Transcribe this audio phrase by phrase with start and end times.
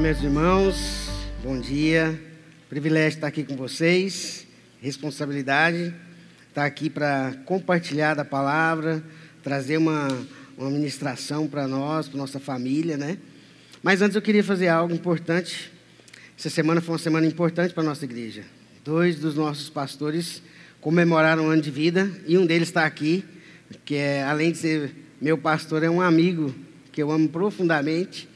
[0.00, 1.10] meus irmãos,
[1.42, 2.18] bom dia.
[2.70, 4.46] Privilégio estar aqui com vocês,
[4.80, 5.94] responsabilidade
[6.48, 9.04] estar aqui para compartilhar da palavra,
[9.42, 10.08] trazer uma,
[10.56, 13.18] uma ministração para nós, para nossa família, né?
[13.82, 15.70] Mas antes eu queria fazer algo importante.
[16.36, 18.42] Essa semana foi uma semana importante para a nossa igreja.
[18.82, 20.42] Dois dos nossos pastores
[20.80, 23.22] comemoraram um ano de vida e um deles está aqui,
[23.84, 26.54] que é, além de ser meu pastor, é um amigo
[26.90, 28.29] que eu amo profundamente.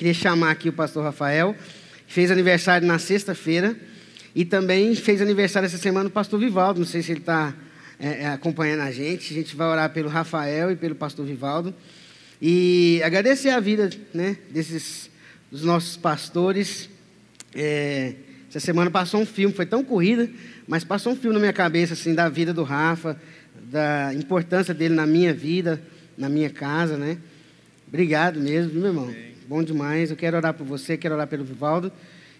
[0.00, 1.54] Queria chamar aqui o pastor Rafael.
[2.06, 3.76] Fez aniversário na sexta-feira.
[4.34, 6.80] E também fez aniversário essa semana o pastor Vivaldo.
[6.80, 7.52] Não sei se ele está
[7.98, 9.30] é, é, acompanhando a gente.
[9.30, 11.74] A gente vai orar pelo Rafael e pelo pastor Vivaldo.
[12.40, 15.10] E agradecer a vida né, desses
[15.52, 16.88] dos nossos pastores.
[17.54, 18.14] É,
[18.48, 20.30] essa semana passou um filme, foi tão corrida,
[20.66, 23.20] mas passou um filme na minha cabeça assim da vida do Rafa,
[23.54, 25.78] da importância dele na minha vida,
[26.16, 27.18] na minha casa, né?
[27.86, 29.04] Obrigado mesmo, meu irmão.
[29.04, 29.29] Amém.
[29.50, 30.12] Bom demais.
[30.12, 31.90] Eu quero orar por você, quero orar pelo Vivaldo.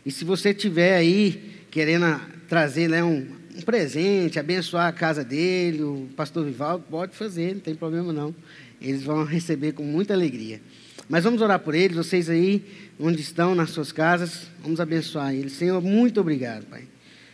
[0.06, 3.26] E se você tiver aí querendo trazer né, um,
[3.56, 8.32] um presente, abençoar a casa dele, o pastor Vivaldo, pode fazer, não tem problema não.
[8.80, 10.60] Eles vão receber com muita alegria.
[11.08, 12.64] Mas vamos orar por eles, vocês aí,
[12.96, 15.54] onde estão, nas suas casas, vamos abençoar eles.
[15.54, 16.84] Senhor, muito obrigado, Pai.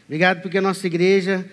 [0.07, 1.45] Obrigado porque a nossa igreja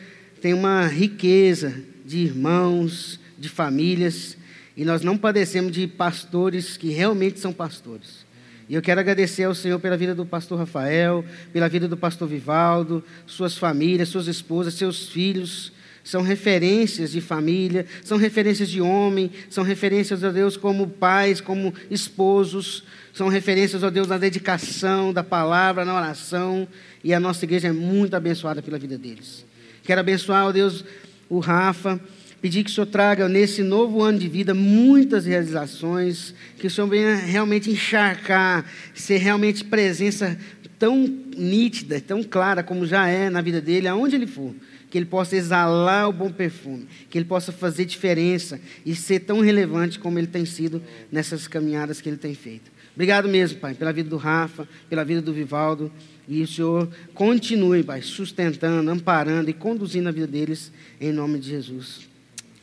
[0.41, 4.37] tem uma riqueza de irmãos, de famílias,
[4.75, 8.25] e nós não padecemos de pastores que realmente são pastores.
[8.67, 12.27] E eu quero agradecer ao Senhor pela vida do pastor Rafael, pela vida do pastor
[12.27, 15.71] Vivaldo, suas famílias, suas esposas, seus filhos.
[16.03, 21.73] São referências de família, são referências de homem, são referências a Deus como pais, como
[21.89, 26.67] esposos, são referências a Deus na dedicação da palavra, na oração.
[27.03, 29.45] E a nossa igreja é muito abençoada pela vida deles.
[29.83, 30.83] Quero abençoar, ó Deus,
[31.29, 31.99] o Rafa
[32.43, 36.87] Pedir que o Senhor traga nesse novo ano de vida muitas realizações, que o Senhor
[36.87, 40.37] venha realmente encharcar, ser realmente presença
[40.77, 44.53] tão nítida, tão clara como já é na vida dele, aonde ele for.
[44.91, 49.39] Que ele possa exalar o bom perfume, que ele possa fazer diferença e ser tão
[49.39, 52.69] relevante como ele tem sido nessas caminhadas que ele tem feito.
[52.93, 55.89] Obrigado mesmo, Pai, pela vida do Rafa, pela vida do Vivaldo.
[56.27, 61.47] E o Senhor continue, Pai, sustentando, amparando e conduzindo a vida deles, em nome de
[61.47, 62.11] Jesus.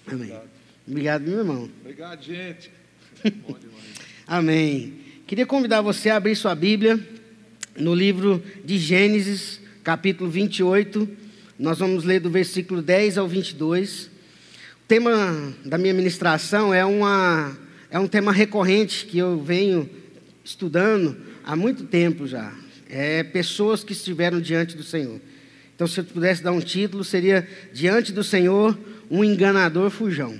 [0.07, 0.23] Amém.
[0.23, 0.49] Obrigado,
[0.87, 1.71] Obrigado meu irmão.
[1.81, 2.71] Obrigado, gente.
[4.27, 4.95] Amém.
[5.27, 6.99] Queria convidar você a abrir sua Bíblia
[7.77, 11.09] no livro de Gênesis, capítulo 28.
[11.59, 14.07] Nós vamos ler do versículo 10 ao 22.
[14.07, 17.57] O tema da minha ministração é, uma,
[17.91, 19.89] é um tema recorrente que eu venho
[20.45, 22.53] estudando há muito tempo já.
[22.89, 25.21] É pessoas que estiveram diante do Senhor.
[25.75, 28.79] Então, se eu pudesse dar um título, seria Diante do Senhor,
[29.11, 30.39] um enganador fujão.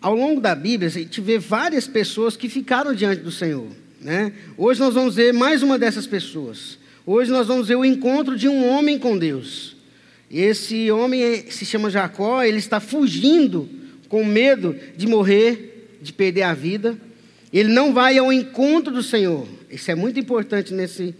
[0.00, 3.68] Ao longo da Bíblia, a gente vê várias pessoas que ficaram diante do Senhor.
[4.00, 4.32] Né?
[4.58, 6.78] Hoje nós vamos ver mais uma dessas pessoas.
[7.06, 9.76] Hoje nós vamos ver o encontro de um homem com Deus.
[10.30, 13.68] Esse homem é, se chama Jacó, ele está fugindo
[14.08, 16.98] com medo de morrer, de perder a vida.
[17.52, 19.46] Ele não vai ao encontro do Senhor.
[19.70, 21.14] Isso é muito importante nesse,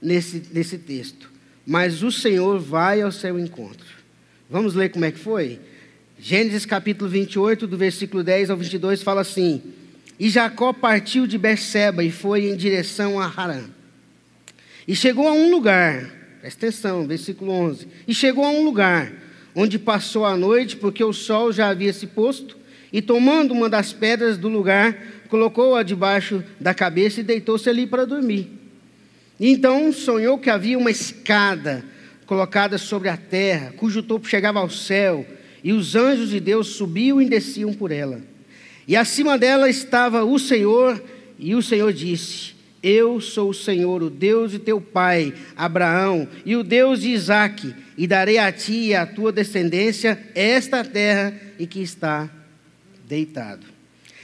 [0.00, 1.30] nesse, nesse texto.
[1.66, 3.99] Mas o Senhor vai ao seu encontro.
[4.50, 5.60] Vamos ler como é que foi?
[6.18, 9.62] Gênesis capítulo 28, do versículo 10 ao 22, fala assim:
[10.18, 13.62] E Jacó partiu de Berseba e foi em direção a Harã.
[14.88, 19.12] E chegou a um lugar, presta atenção, versículo 11: E chegou a um lugar
[19.54, 22.56] onde passou a noite, porque o sol já havia se posto,
[22.92, 28.04] e tomando uma das pedras do lugar, colocou-a debaixo da cabeça e deitou-se ali para
[28.04, 28.50] dormir.
[29.38, 31.84] Então sonhou que havia uma escada
[32.30, 35.26] colocada sobre a terra, cujo topo chegava ao céu,
[35.64, 38.20] e os anjos de Deus subiam e desciam por ela.
[38.86, 41.02] E acima dela estava o Senhor,
[41.36, 46.54] e o Senhor disse: Eu sou o Senhor, o Deus de teu pai, Abraão, e
[46.54, 51.66] o Deus de Isaque, e darei a ti e à tua descendência esta terra e
[51.66, 52.30] que está
[53.08, 53.66] deitado.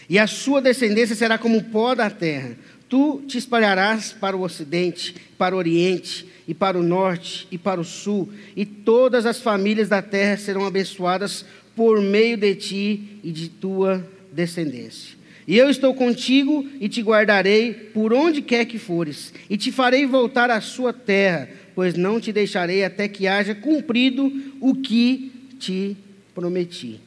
[0.09, 2.57] E a sua descendência será como o pó da terra.
[2.89, 7.81] Tu te espalharás para o ocidente, para o oriente, e para o norte e para
[7.81, 11.45] o sul, e todas as famílias da terra serão abençoadas
[11.75, 15.17] por meio de ti e de tua descendência.
[15.47, 20.07] E eu estou contigo e te guardarei por onde quer que fores, e te farei
[20.07, 25.97] voltar à sua terra, pois não te deixarei até que haja cumprido o que te
[26.35, 27.01] prometi.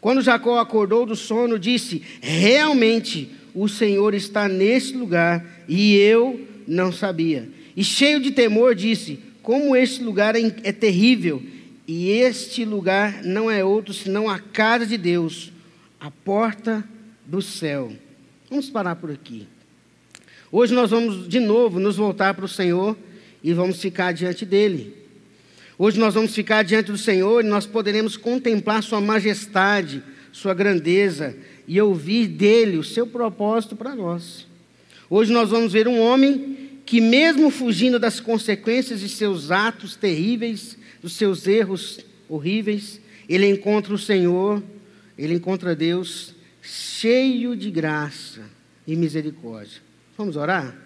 [0.00, 6.92] Quando Jacó acordou do sono, disse: Realmente o Senhor está nesse lugar, e eu não
[6.92, 7.48] sabia.
[7.76, 11.42] E cheio de temor, disse: Como este lugar é, é terrível,
[11.86, 15.52] e este lugar não é outro senão a casa de Deus,
[16.00, 16.84] a porta
[17.26, 17.92] do céu.
[18.48, 19.46] Vamos parar por aqui.
[20.50, 22.96] Hoje nós vamos de novo nos voltar para o Senhor
[23.42, 24.94] e vamos ficar diante dele.
[25.78, 31.34] Hoje nós vamos ficar diante do Senhor e nós poderemos contemplar Sua majestade, Sua grandeza
[31.66, 34.46] e ouvir dele o seu propósito para nós.
[35.08, 36.61] Hoje nós vamos ver um homem
[36.92, 43.94] que, mesmo fugindo das consequências de seus atos terríveis, dos seus erros horríveis, ele encontra
[43.94, 44.62] o Senhor,
[45.16, 48.42] ele encontra Deus cheio de graça
[48.86, 49.80] e misericórdia.
[50.18, 50.76] Vamos orar?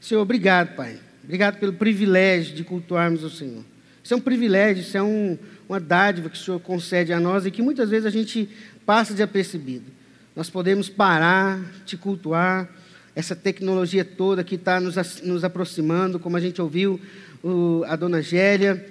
[0.00, 0.98] Senhor, obrigado, Pai.
[1.22, 3.64] Obrigado pelo privilégio de cultuarmos o Senhor.
[4.02, 5.38] Isso é um privilégio, isso é um,
[5.68, 8.48] uma dádiva que o Senhor concede a nós e que muitas vezes a gente
[8.84, 9.92] passa de apercebido.
[10.34, 12.68] Nós podemos parar, te cultuar,
[13.16, 17.00] essa tecnologia toda que está nos, nos aproximando, como a gente ouviu
[17.42, 18.84] o, a dona Gélia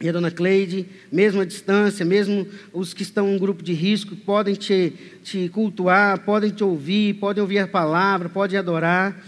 [0.00, 3.72] e a dona Cleide, mesmo à distância, mesmo os que estão em um grupo de
[3.72, 4.92] risco, podem te,
[5.22, 9.24] te cultuar, podem te ouvir, podem ouvir a palavra, podem adorar.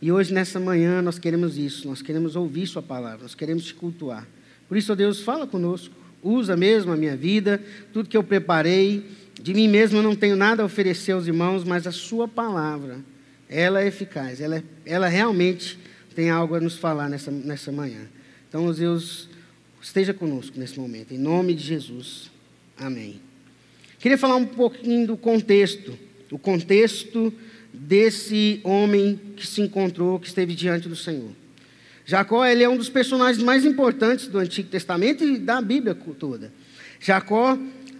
[0.00, 3.72] E hoje, nessa manhã, nós queremos isso, nós queremos ouvir Sua palavra, nós queremos te
[3.74, 4.28] cultuar.
[4.68, 7.62] Por isso, ó Deus, fala conosco, usa mesmo a minha vida,
[7.94, 9.06] tudo que eu preparei.
[9.40, 12.98] De mim mesmo eu não tenho nada a oferecer aos irmãos, mas a Sua palavra,
[13.48, 15.78] ela é eficaz, ela, é, ela realmente
[16.14, 18.08] tem algo a nos falar nessa, nessa manhã.
[18.48, 19.28] Então, Deus,
[19.80, 22.30] esteja conosco nesse momento, em nome de Jesus.
[22.76, 23.20] Amém.
[23.98, 25.98] Queria falar um pouquinho do contexto,
[26.30, 27.32] o contexto
[27.72, 31.30] desse homem que se encontrou, que esteve diante do Senhor.
[32.04, 36.52] Jacó ele é um dos personagens mais importantes do Antigo Testamento e da Bíblia toda.
[37.00, 37.58] Jacó,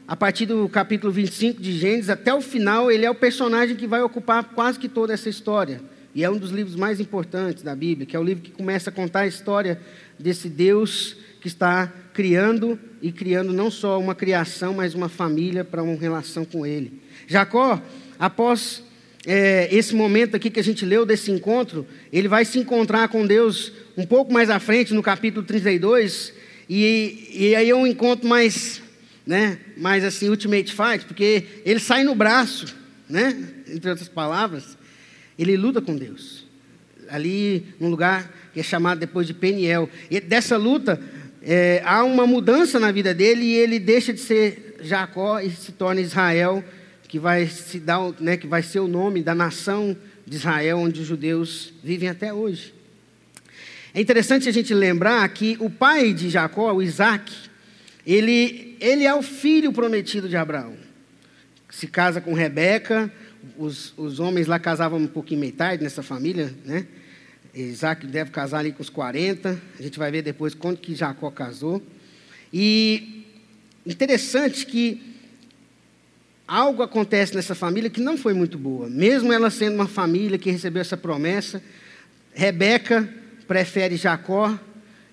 [0.08, 3.86] a partir do capítulo 25 de Gênesis até o final, ele é o personagem que
[3.86, 5.80] vai ocupar quase que toda essa história.
[6.14, 8.90] E é um dos livros mais importantes da Bíblia, que é o livro que começa
[8.90, 9.80] a contar a história
[10.18, 15.82] desse Deus que está criando e criando não só uma criação, mas uma família para
[15.82, 17.02] uma relação com Ele.
[17.26, 17.82] Jacó,
[18.18, 18.82] após
[19.26, 23.26] é, esse momento aqui que a gente leu desse encontro, ele vai se encontrar com
[23.26, 26.32] Deus um pouco mais à frente, no capítulo 32,
[26.70, 28.80] e, e aí é um encontro mais,
[29.26, 32.74] né, mais assim, ultimate fight, porque ele sai no braço,
[33.08, 33.36] né,
[33.68, 34.78] entre outras palavras,
[35.38, 36.46] ele luta com Deus,
[37.08, 41.00] ali num lugar que é chamado depois de Peniel, e dessa luta,
[41.42, 45.72] é, há uma mudança na vida dele, e ele deixa de ser Jacó e se
[45.72, 46.64] torna Israel,
[47.08, 49.96] que vai se dar, né, que vai ser o nome da nação
[50.26, 52.74] de Israel, onde os judeus vivem até hoje.
[53.94, 57.32] É interessante a gente lembrar que o pai de Jacó, o Isaac,
[58.06, 60.74] ele, ele é o filho prometido de Abraão.
[61.70, 63.12] Se casa com Rebeca,
[63.56, 66.86] os, os homens lá casavam um pouquinho meio tarde nessa família, né?
[67.54, 71.30] Isaac deve casar ali com os 40, a gente vai ver depois quando que Jacó
[71.30, 71.82] casou.
[72.52, 73.24] E
[73.86, 75.14] interessante que
[76.46, 78.90] algo acontece nessa família que não foi muito boa.
[78.90, 81.62] Mesmo ela sendo uma família que recebeu essa promessa,
[82.34, 83.08] Rebeca
[83.48, 84.58] prefere Jacó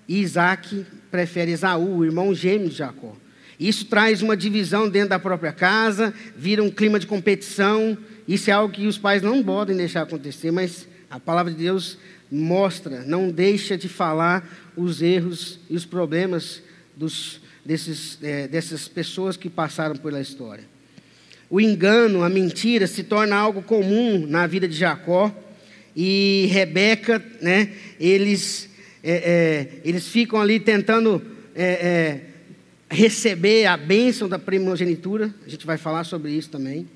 [0.06, 3.16] e Isaac prefere Esaú, o irmão gêmeo de Jacó.
[3.58, 7.96] Isso traz uma divisão dentro da própria casa, vira um clima de competição.
[8.26, 11.98] Isso é algo que os pais não podem deixar acontecer, mas a palavra de Deus
[12.30, 16.62] mostra, não deixa de falar os erros e os problemas
[16.96, 20.74] dos, desses, é, dessas pessoas que passaram pela história
[21.54, 25.32] o engano, a mentira se torna algo comum na vida de Jacó
[25.94, 27.70] e Rebeca, né?
[28.00, 28.68] Eles,
[29.02, 31.22] é, é, eles ficam ali tentando
[31.54, 32.20] é, é,
[32.94, 35.34] receber a bênção da primogenitura.
[35.46, 36.88] A gente vai falar sobre isso também.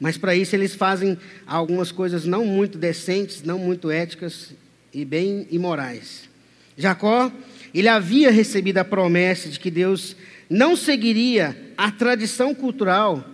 [0.00, 4.54] Mas para isso eles fazem algumas coisas não muito decentes, não muito éticas
[4.92, 6.28] e bem imorais.
[6.76, 7.30] Jacó,
[7.74, 10.16] ele havia recebido a promessa de que Deus
[10.48, 13.24] não seguiria a tradição cultural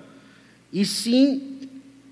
[0.72, 1.58] e sim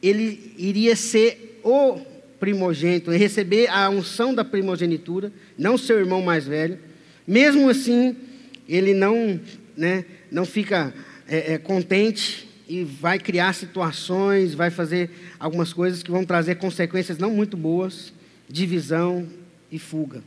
[0.03, 2.01] ele iria ser o
[2.39, 6.79] primogênito, receber a unção da primogenitura, não seu irmão mais velho.
[7.27, 8.17] Mesmo assim,
[8.69, 9.41] ele não,
[9.77, 10.93] né, não fica
[11.29, 17.19] é, é, contente e vai criar situações, vai fazer algumas coisas que vão trazer consequências
[17.19, 18.13] não muito boas,
[18.49, 19.27] divisão
[19.71, 20.23] e fuga.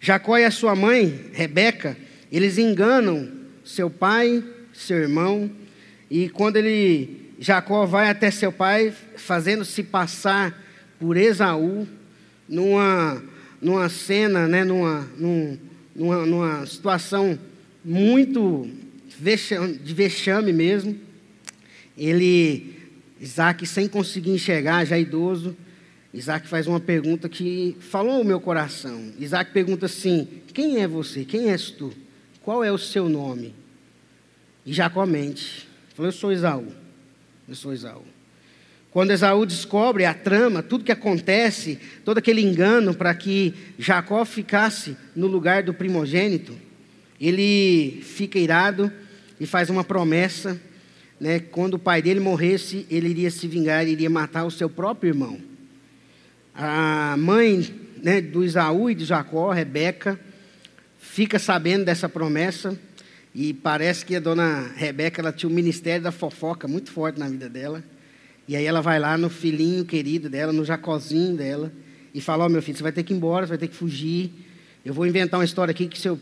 [0.00, 1.96] Jacó e a sua mãe, Rebeca,
[2.30, 3.30] eles enganam
[3.64, 5.50] seu pai, seu irmão,
[6.10, 10.62] e quando ele Jacó vai até seu pai, fazendo-se passar
[10.98, 11.86] por Esaú,
[12.48, 13.22] numa,
[13.60, 15.08] numa cena, né, numa,
[15.94, 17.38] numa, numa situação
[17.84, 18.68] muito
[19.14, 20.98] de vexame mesmo.
[21.96, 22.76] Ele,
[23.20, 25.56] Isaac, sem conseguir enxergar, já idoso,
[26.12, 29.12] Isaac faz uma pergunta que falou o meu coração.
[29.18, 31.24] Isaac pergunta assim: Quem é você?
[31.24, 31.92] Quem és tu?
[32.40, 33.54] Qual é o seu nome?
[34.64, 35.68] E Jacó mente.
[35.94, 36.68] Falou: Eu sou Esaú.
[37.48, 38.04] Eu sou Esaú.
[38.92, 44.96] Quando Esaú descobre a trama, tudo que acontece, todo aquele engano para que Jacó ficasse
[45.16, 46.56] no lugar do primogênito,
[47.20, 48.92] ele fica irado
[49.38, 50.60] e faz uma promessa,
[51.20, 51.38] né?
[51.38, 55.38] Quando o pai dele morresse, ele iria se vingar, iria matar o seu próprio irmão.
[56.54, 60.20] A mãe né, do Isaú e de Jacó, Rebeca,
[60.98, 62.78] fica sabendo dessa promessa
[63.34, 67.28] e parece que a dona Rebeca ela tinha um ministério da fofoca muito forte na
[67.28, 67.82] vida dela.
[68.46, 71.72] E aí ela vai lá no filhinho querido dela, no Jacozinho dela,
[72.12, 73.68] e fala: Ó, oh, meu filho, você vai ter que ir embora, você vai ter
[73.68, 74.30] que fugir.
[74.84, 76.20] Eu vou inventar uma história aqui que seu,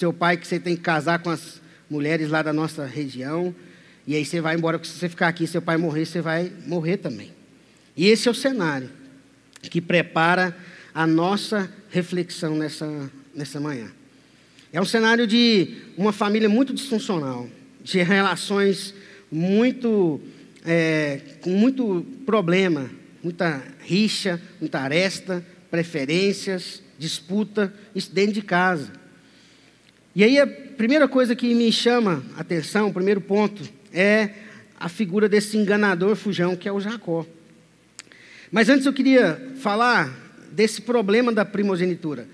[0.00, 3.54] seu pai, que você tem que casar com as mulheres lá da nossa região.
[4.06, 6.50] E aí você vai embora, porque se você ficar aqui, seu pai morrer, você vai
[6.66, 7.30] morrer também.
[7.94, 8.88] E esse é o cenário
[9.60, 10.56] que prepara
[10.94, 13.92] a nossa reflexão nessa, nessa manhã.
[14.72, 17.46] É um cenário de uma família muito disfuncional,
[17.82, 18.94] de relações
[19.30, 20.18] muito
[20.64, 22.88] é, com muito problema,
[23.22, 28.99] muita rixa, muita aresta, preferências, disputa, isso dentro de casa.
[30.20, 34.28] E aí a primeira coisa que me chama a atenção, o primeiro ponto, é
[34.78, 37.24] a figura desse enganador fujão que é o Jacó.
[38.52, 40.14] Mas antes eu queria falar
[40.52, 42.28] desse problema da primogenitura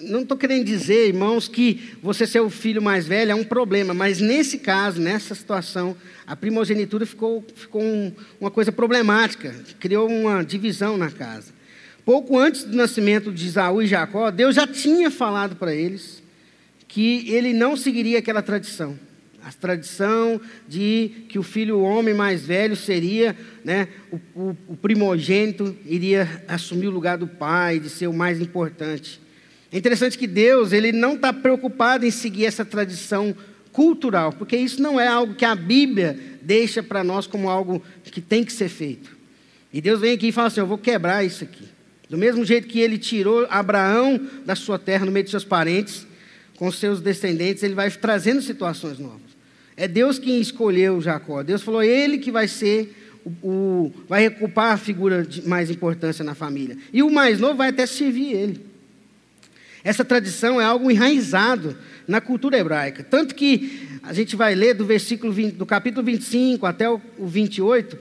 [0.00, 3.92] não estou querendo dizer, irmãos, que você ser o filho mais velho é um problema,
[3.92, 10.44] mas nesse caso, nessa situação, a primogenitura ficou, ficou um, uma coisa problemática, criou uma
[10.44, 11.52] divisão na casa.
[12.06, 16.22] Pouco antes do nascimento de Isaú e Jacó, Deus já tinha falado para eles
[16.88, 18.98] que ele não seguiria aquela tradição.
[19.44, 24.76] A tradição de que o filho o homem mais velho seria, né, o, o, o
[24.76, 29.20] primogênito, iria assumir o lugar do pai, de ser o mais importante.
[29.70, 33.34] É interessante que Deus ele não está preocupado em seguir essa tradição
[33.70, 38.20] cultural, porque isso não é algo que a Bíblia deixa para nós como algo que
[38.20, 39.16] tem que ser feito.
[39.72, 41.68] E Deus vem aqui e fala assim: Eu vou quebrar isso aqui.
[42.08, 46.07] Do mesmo jeito que ele tirou Abraão da sua terra, no meio de seus parentes,
[46.58, 49.38] com seus descendentes, ele vai trazendo situações novas.
[49.76, 51.44] É Deus quem escolheu Jacó.
[51.44, 52.92] Deus falou: Ele que vai ser
[53.24, 56.76] o, o vai ocupar a figura de mais importância na família.
[56.92, 58.66] E o mais novo vai até servir ele.
[59.84, 63.04] Essa tradição é algo enraizado na cultura hebraica.
[63.04, 67.96] Tanto que a gente vai ler do versículo 20, do capítulo 25 até o 28,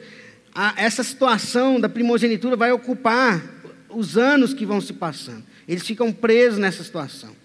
[0.51, 3.43] a, essa situação da primogenitura vai ocupar
[3.87, 5.43] os anos que vão se passando.
[5.67, 7.36] Eles ficam presos nessa situação.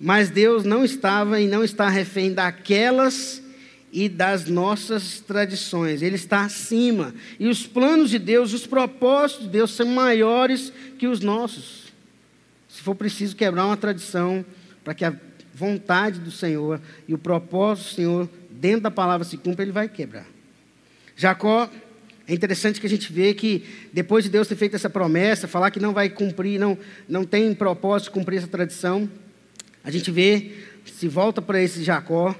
[0.00, 3.42] Mas Deus não estava e não está refém daquelas
[3.92, 6.02] e das nossas tradições.
[6.02, 7.14] Ele está acima.
[7.38, 11.92] E os planos de Deus, os propósitos de Deus são maiores que os nossos.
[12.68, 14.44] Se for preciso quebrar uma tradição
[14.82, 15.14] para que a
[15.54, 19.88] vontade do Senhor e o propósito do Senhor dentro da palavra se cumpra, ele vai
[19.88, 20.26] quebrar.
[21.16, 21.70] Jacó,
[22.26, 25.70] é interessante que a gente vê que depois de Deus ter feito essa promessa, falar
[25.70, 26.76] que não vai cumprir, não,
[27.08, 29.08] não tem propósito cumprir essa tradição,
[29.84, 30.52] a gente vê,
[30.86, 32.34] se volta para esse Jacó,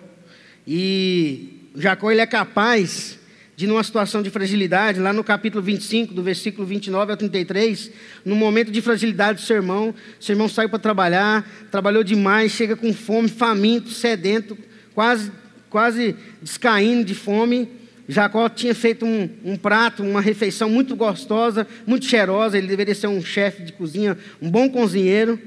[0.66, 3.18] e Jacó ele é capaz
[3.56, 7.90] de numa situação de fragilidade, lá no capítulo 25, do versículo 29 ao 33,
[8.24, 12.74] no momento de fragilidade do seu irmão, seu irmão saiu para trabalhar, trabalhou demais, chega
[12.74, 14.56] com fome, faminto, sedento,
[14.94, 15.30] quase,
[15.70, 17.68] quase descaindo de fome.
[18.08, 23.06] Jacó tinha feito um, um prato, uma refeição muito gostosa, muito cheirosa, ele deveria ser
[23.06, 25.38] um chefe de cozinha, um bom cozinheiro.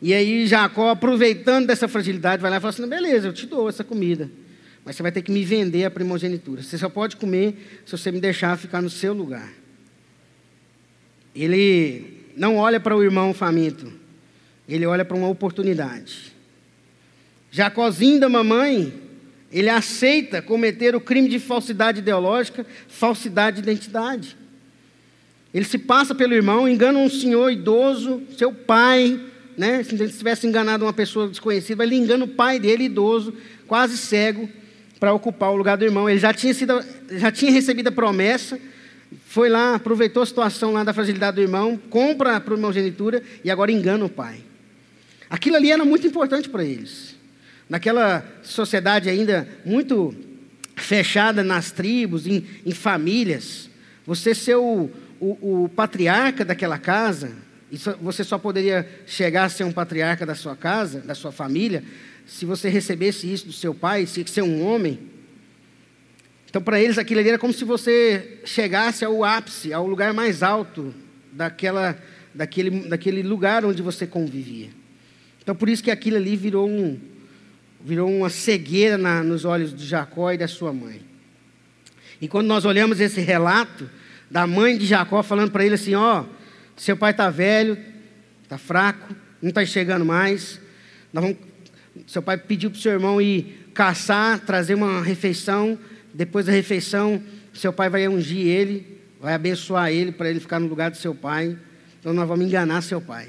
[0.00, 3.68] E aí Jacó, aproveitando dessa fragilidade, vai lá e fala assim, beleza, eu te dou
[3.68, 4.30] essa comida
[4.88, 6.62] mas você vai ter que me vender a primogenitura.
[6.62, 9.52] Você só pode comer se você me deixar ficar no seu lugar.
[11.34, 13.92] Ele não olha para o irmão faminto,
[14.66, 16.32] ele olha para uma oportunidade.
[17.50, 18.90] Jacozinho da mamãe,
[19.52, 24.38] ele aceita cometer o crime de falsidade ideológica, falsidade de identidade.
[25.52, 29.20] Ele se passa pelo irmão, engana um senhor idoso, seu pai,
[29.58, 29.82] né?
[29.82, 33.34] Se ele tivesse enganado uma pessoa desconhecida, ele engana o pai dele, idoso,
[33.66, 34.48] quase cego,
[35.00, 36.08] para ocupar o lugar do irmão.
[36.08, 38.58] Ele já tinha, sido, já tinha recebido a promessa,
[39.26, 43.72] foi lá, aproveitou a situação lá da fragilidade do irmão, compra a primogenitura e agora
[43.72, 44.38] engana o pai.
[45.28, 47.16] Aquilo ali era muito importante para eles.
[47.68, 50.14] Naquela sociedade ainda muito
[50.76, 53.68] fechada nas tribos, em, em famílias,
[54.06, 54.88] você ser o,
[55.20, 57.32] o, o patriarca daquela casa,
[58.00, 61.84] você só poderia chegar a ser um patriarca da sua casa, da sua família,
[62.26, 64.98] se você recebesse isso do seu pai, que ser um homem.
[66.48, 70.42] Então, para eles, aquilo ali era como se você chegasse ao ápice, ao lugar mais
[70.42, 70.94] alto
[71.30, 71.98] daquela,
[72.34, 74.70] daquele, daquele lugar onde você convivia.
[75.42, 76.98] Então, por isso que aquilo ali virou, um,
[77.84, 81.02] virou uma cegueira na, nos olhos de Jacó e da sua mãe.
[82.20, 83.88] E quando nós olhamos esse relato,
[84.30, 86.24] da mãe de Jacó falando para ele assim: Ó,
[86.78, 87.76] seu pai está velho,
[88.44, 90.60] está fraco, não está enxergando mais.
[91.12, 91.36] Vamos...
[92.06, 95.78] Seu pai pediu para o seu irmão ir caçar, trazer uma refeição.
[96.14, 100.68] Depois da refeição, seu pai vai ungir ele, vai abençoar ele para ele ficar no
[100.68, 101.58] lugar do seu pai.
[101.98, 103.28] Então nós vamos enganar seu pai.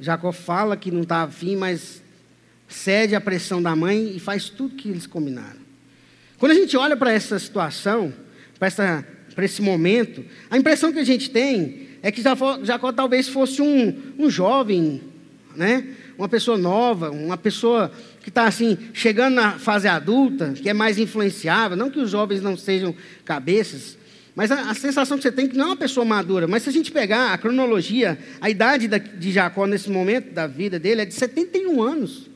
[0.00, 2.02] Jacó fala que não está afim, mas
[2.66, 5.60] cede à pressão da mãe e faz tudo que eles combinaram.
[6.38, 8.12] Quando a gente olha para essa situação,
[8.58, 9.04] para,
[9.34, 13.94] para esse momento, a impressão que a gente tem é que Jacó, talvez fosse um,
[14.18, 15.00] um jovem,
[15.56, 15.88] né?
[16.18, 20.98] uma pessoa nova, uma pessoa que está assim, chegando na fase adulta, que é mais
[20.98, 22.94] influenciável, não que os jovens não sejam
[23.24, 23.96] cabeças,
[24.34, 26.46] mas a, a, sensação que você tem é que não é uma pessoa madura.
[26.46, 30.46] Mas se a gente pegar a cronologia, a idade da, de Jacó nesse momento da
[30.46, 32.28] vida dele é de 71 anos.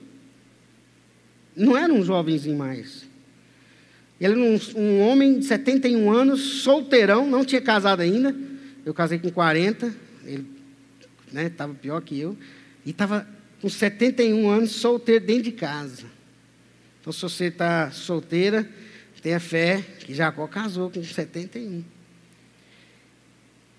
[1.55, 3.05] Não era um jovenzinho mais.
[4.19, 8.35] Ele era um, um homem de 71 anos, solteirão, não tinha casado ainda.
[8.89, 10.47] Eu casei com 40, ele
[11.31, 12.35] estava né, pior que eu.
[12.87, 13.29] E estava
[13.61, 16.07] com 71 anos, solteiro dentro de casa.
[16.99, 18.67] Então, se você está solteira,
[19.21, 21.85] tenha fé que Jacó casou com 71.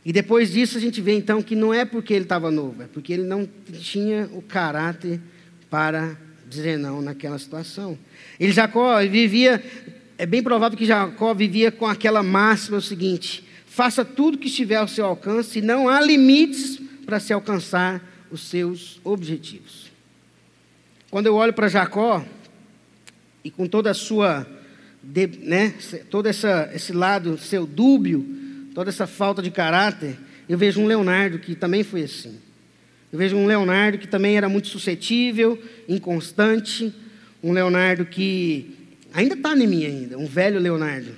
[0.06, 2.86] E depois disso a gente vê então que não é porque ele estava novo, é
[2.86, 3.50] porque ele não
[3.82, 5.20] tinha o caráter
[5.72, 6.16] para
[6.48, 7.98] dizer não naquela situação.
[8.40, 9.60] Ele Jacó vivia,
[10.20, 14.78] é bem provável que Jacó vivia com aquela máxima o seguinte: faça tudo que estiver
[14.78, 19.92] ao seu alcance, e não há limites para se alcançar os seus objetivos.
[21.10, 22.26] Quando eu olho para Jacó
[23.44, 24.46] e com toda a sua
[25.42, 25.74] né,
[26.10, 28.26] todo essa, esse lado seu dúbio,
[28.74, 32.38] toda essa falta de caráter, eu vejo um Leonardo que também foi assim.
[33.14, 36.94] Eu vejo um Leonardo que também era muito suscetível, inconstante,
[37.42, 38.76] um Leonardo que
[39.14, 41.16] ainda está em mim ainda, um velho Leonardo,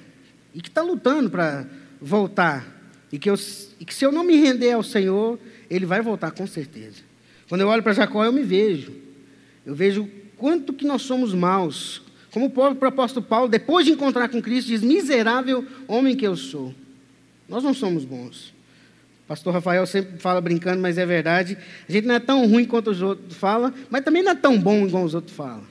[0.54, 1.66] e que está lutando para
[2.02, 2.66] voltar,
[3.12, 3.36] e que, eu,
[3.80, 5.38] e que se eu não me render ao Senhor,
[5.70, 7.04] ele vai voltar com certeza.
[7.48, 8.94] Quando eu olho para Jacó, eu me vejo,
[9.66, 14.30] eu vejo quanto que nós somos maus, como o próprio apóstolo Paulo, depois de encontrar
[14.30, 16.74] com Cristo, diz: Miserável homem que eu sou.
[17.48, 18.54] Nós não somos bons.
[19.26, 21.58] O pastor Rafael sempre fala brincando, mas é verdade.
[21.88, 24.58] A gente não é tão ruim quanto os outros falam, mas também não é tão
[24.58, 25.64] bom igual os outros falam.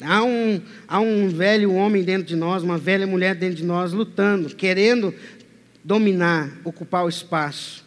[0.00, 3.92] Há um, há um velho homem dentro de nós, uma velha mulher dentro de nós,
[3.92, 5.12] lutando, querendo
[5.84, 7.84] dominar, ocupar o espaço.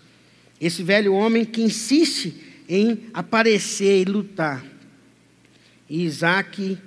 [0.59, 2.35] Esse velho homem que insiste
[2.67, 4.63] em aparecer e lutar.
[5.89, 6.77] E Isaac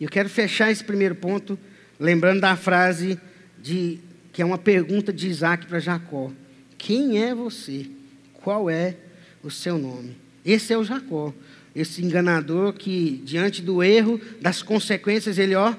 [0.00, 1.58] eu quero fechar esse primeiro ponto
[1.98, 3.18] lembrando da frase
[3.58, 3.98] de
[4.32, 6.30] que é uma pergunta de Isaac para Jacó:
[6.76, 7.86] Quem é você?
[8.34, 8.96] Qual é
[9.42, 10.16] o seu nome?
[10.44, 11.32] Esse é o Jacó,
[11.74, 15.74] esse enganador que diante do erro, das consequências, ele ó,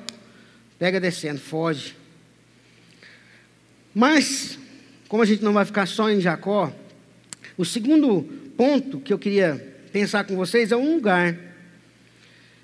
[0.79, 1.95] pega descendo, foge.
[3.93, 4.57] Mas,
[5.15, 6.75] como a gente não vai ficar só em Jacó,
[7.57, 8.23] o segundo
[8.57, 11.37] ponto que eu queria pensar com vocês é um lugar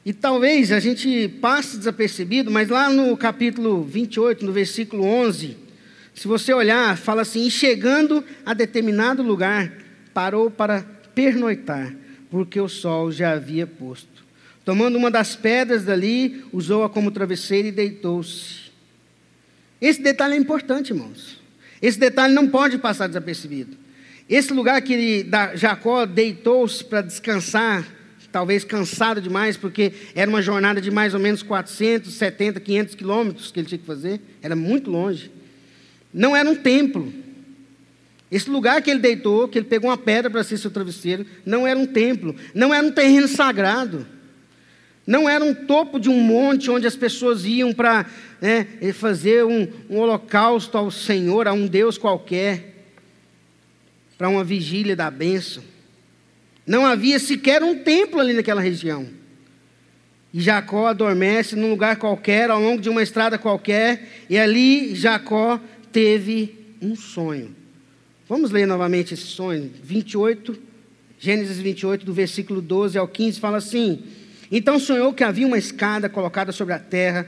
[0.03, 5.55] e talvez a gente passe desapercebido, mas lá no capítulo 28, no versículo 11,
[6.13, 9.71] se você olhar, fala assim: e chegando a determinado lugar,
[10.13, 10.83] parou para
[11.15, 11.95] pernoitar,
[12.29, 14.25] porque o sol já havia posto.
[14.65, 18.69] Tomando uma das pedras dali, usou-a como travesseiro e deitou-se.
[19.79, 21.39] Esse detalhe é importante, irmãos.
[21.81, 23.75] Esse detalhe não pode passar desapercebido.
[24.29, 27.85] Esse lugar que ele, Jacó deitou-se para descansar,
[28.31, 33.59] talvez cansado demais, porque era uma jornada de mais ou menos 470, 500 quilômetros que
[33.59, 35.31] ele tinha que fazer, era muito longe.
[36.13, 37.11] Não era um templo.
[38.31, 41.67] Esse lugar que ele deitou, que ele pegou uma pedra para ser seu travesseiro, não
[41.67, 44.07] era um templo, não era um terreno sagrado,
[45.05, 48.05] não era um topo de um monte onde as pessoas iam para
[48.39, 52.85] né, fazer um, um holocausto ao Senhor, a um Deus qualquer,
[54.17, 55.63] para uma vigília da bênção.
[56.65, 59.07] Não havia sequer um templo ali naquela região.
[60.33, 65.59] E Jacó adormece num lugar qualquer, ao longo de uma estrada qualquer, e ali Jacó
[65.91, 67.53] teve um sonho.
[68.29, 69.69] Vamos ler novamente esse sonho.
[69.83, 70.57] 28,
[71.19, 74.03] Gênesis 28, do versículo 12 ao 15, fala assim:
[74.51, 77.25] Então sonhou que havia uma escada colocada sobre a terra,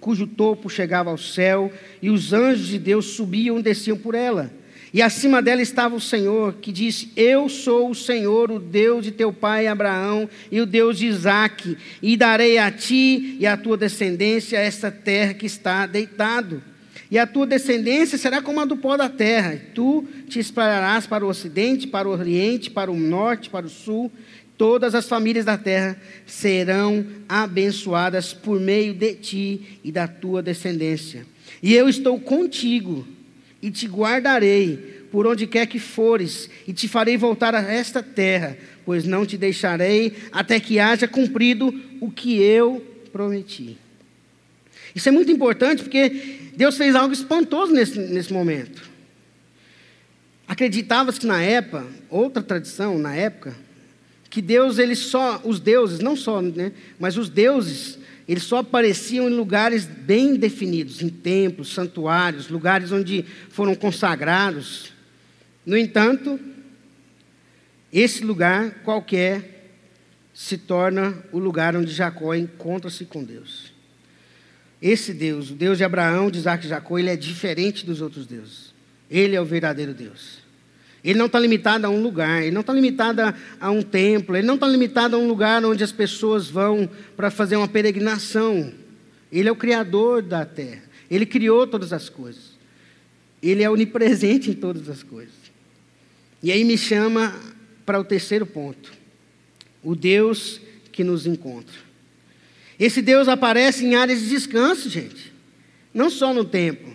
[0.00, 4.52] cujo topo chegava ao céu, e os anjos de Deus subiam e desciam por ela.
[4.92, 9.10] E acima dela estava o Senhor, que disse: Eu sou o Senhor, o Deus de
[9.10, 13.76] teu pai Abraão e o Deus de Isaque, e darei a ti e à tua
[13.76, 16.62] descendência esta terra que está deitado.
[17.10, 19.54] E a tua descendência será como a do pó da terra.
[19.54, 23.68] E tu te espalharás para o ocidente, para o oriente, para o norte, para o
[23.68, 24.10] sul.
[24.56, 31.26] Todas as famílias da terra serão abençoadas por meio de ti e da tua descendência.
[31.62, 33.06] E eu estou contigo
[33.60, 38.58] e te guardarei por onde quer que fores, e te farei voltar a esta terra,
[38.84, 43.78] pois não te deixarei até que haja cumprido o que eu prometi.
[44.92, 48.82] Isso é muito importante porque Deus fez algo espantoso nesse, nesse momento.
[50.48, 53.54] Acreditava-se que na época, outra tradição na época,
[54.34, 59.30] que Deus, ele só, os deuses, não só, né, mas os deuses, eles só apareciam
[59.30, 64.92] em lugares bem definidos, em templos, santuários, lugares onde foram consagrados.
[65.64, 66.40] No entanto,
[67.92, 69.70] esse lugar qualquer
[70.34, 73.72] se torna o lugar onde Jacó encontra-se com Deus.
[74.82, 78.26] Esse Deus, o Deus de Abraão, de Isaac e Jacó, ele é diferente dos outros
[78.26, 78.74] deuses.
[79.08, 80.43] Ele é o verdadeiro Deus.
[81.04, 83.20] Ele não está limitado a um lugar, ele não está limitado
[83.60, 87.30] a, um templo, ele não está limitado a um lugar onde as pessoas vão para
[87.30, 88.72] fazer uma peregrinação.
[89.30, 92.54] Ele é o Criador da terra, ele criou todas as coisas,
[93.42, 95.34] ele é onipresente em todas as coisas.
[96.42, 97.38] E aí me chama
[97.84, 98.90] para o terceiro ponto:
[99.82, 100.58] o Deus
[100.90, 101.84] que nos encontra.
[102.78, 105.32] Esse Deus aparece em áreas de descanso, gente,
[105.92, 106.94] não só no templo.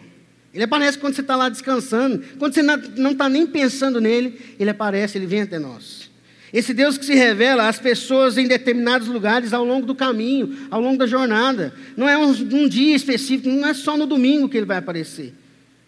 [0.54, 4.70] Ele aparece quando você está lá descansando, quando você não está nem pensando nele, ele
[4.70, 6.10] aparece, ele vem até nós.
[6.52, 10.82] Esse Deus que se revela às pessoas em determinados lugares ao longo do caminho, ao
[10.82, 11.74] longo da jornada.
[11.96, 15.34] Não é um, um dia específico, não é só no domingo que ele vai aparecer.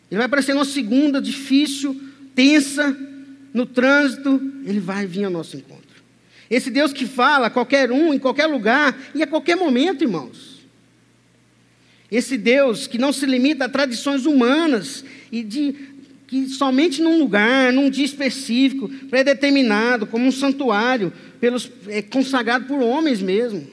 [0.10, 2.00] Ele vai aparecer na segunda, difícil,
[2.36, 2.96] tensa,
[3.54, 5.82] no trânsito, ele vai vir ao nosso encontro.
[6.50, 10.51] Esse Deus que fala a qualquer um, em qualquer lugar e a qualquer momento, irmãos.
[12.12, 15.74] Esse Deus que não se limita a tradições humanas e de
[16.28, 22.82] que somente num lugar, num dia específico, predeterminado, como um santuário, pelos, é, consagrado por
[22.82, 23.68] homens mesmo.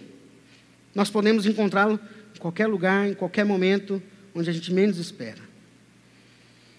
[0.94, 2.00] Nós podemos encontrá-lo
[2.34, 4.02] em qualquer lugar, em qualquer momento,
[4.34, 5.38] onde a gente menos espera.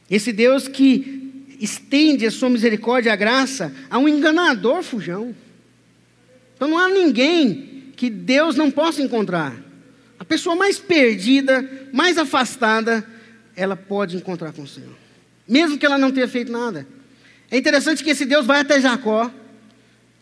[0.09, 5.35] Esse Deus que estende a sua misericórdia e a graça a um enganador fujão.
[6.55, 9.68] Então não há ninguém que Deus não possa encontrar.
[10.29, 13.03] Pessoa mais perdida, mais afastada,
[13.55, 14.95] ela pode encontrar com o Senhor,
[15.47, 16.87] mesmo que ela não tenha feito nada.
[17.49, 19.31] É interessante que esse Deus vai até Jacó,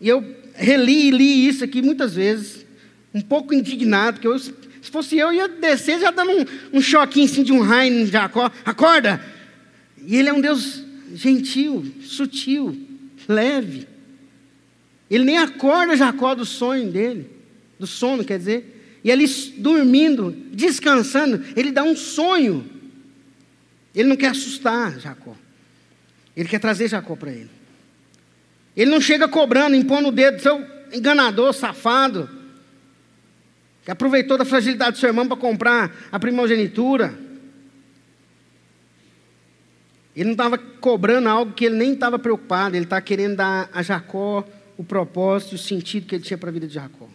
[0.00, 2.64] e eu reli e li isso aqui muitas vezes,
[3.12, 4.50] um pouco indignado, porque eu, se
[4.90, 8.50] fosse eu, ia descer já dando um, um choquinho assim de um raio em Jacó,
[8.64, 9.22] acorda!
[10.06, 10.82] E ele é um Deus
[11.14, 12.74] gentil, sutil,
[13.28, 13.86] leve.
[15.10, 17.30] Ele nem acorda Jacó do sonho dele,
[17.78, 18.77] do sono, quer dizer.
[19.02, 22.68] E ali dormindo, descansando, ele dá um sonho.
[23.94, 25.36] Ele não quer assustar Jacó.
[26.36, 27.50] Ele quer trazer Jacó para ele.
[28.76, 32.30] Ele não chega cobrando, impondo o dedo, seu enganador, safado,
[33.84, 37.18] que aproveitou da fragilidade do seu irmão para comprar a primogenitura.
[40.14, 43.82] Ele não estava cobrando algo que ele nem estava preocupado, ele está querendo dar a
[43.82, 47.08] Jacó o propósito, o sentido que ele tinha para a vida de Jacó.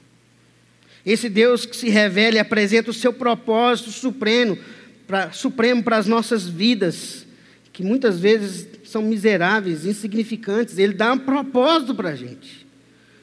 [1.06, 4.58] Esse Deus que se revela e apresenta o seu propósito supremo
[5.06, 7.26] para, supremo as nossas vidas,
[7.74, 10.78] que muitas vezes são miseráveis, insignificantes.
[10.78, 12.66] Ele dá um propósito para a gente.